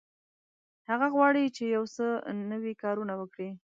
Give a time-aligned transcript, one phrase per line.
[0.89, 2.05] هغه غواړي چې یو څه
[2.51, 3.49] نوي کارونه وکړي.